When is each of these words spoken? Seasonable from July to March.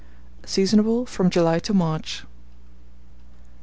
Seasonable 0.47 1.05
from 1.07 1.29
July 1.29 1.59
to 1.59 1.75
March. 1.75 2.23